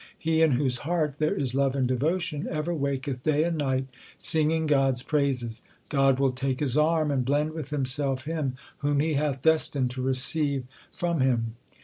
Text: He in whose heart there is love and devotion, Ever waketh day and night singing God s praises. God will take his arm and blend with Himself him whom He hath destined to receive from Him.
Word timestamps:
He 0.17 0.41
in 0.41 0.53
whose 0.53 0.77
heart 0.77 1.19
there 1.19 1.35
is 1.35 1.53
love 1.53 1.75
and 1.75 1.87
devotion, 1.87 2.47
Ever 2.49 2.73
waketh 2.73 3.21
day 3.21 3.43
and 3.43 3.55
night 3.55 3.85
singing 4.17 4.65
God 4.65 4.93
s 4.93 5.03
praises. 5.03 5.61
God 5.89 6.19
will 6.19 6.31
take 6.31 6.59
his 6.59 6.75
arm 6.75 7.11
and 7.11 7.23
blend 7.23 7.51
with 7.51 7.69
Himself 7.69 8.25
him 8.25 8.55
whom 8.79 8.99
He 8.99 9.13
hath 9.13 9.43
destined 9.43 9.91
to 9.91 10.01
receive 10.01 10.63
from 10.91 11.19
Him. 11.19 11.55